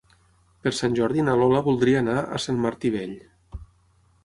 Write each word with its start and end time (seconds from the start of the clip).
Per 0.63 0.71
Sant 0.77 0.95
Jordi 0.99 1.25
na 1.27 1.35
Lola 1.41 1.61
voldria 1.69 2.01
anar 2.01 2.17
a 2.23 2.41
Sant 2.47 2.59
Martí 2.67 2.95
Vell. 2.99 3.17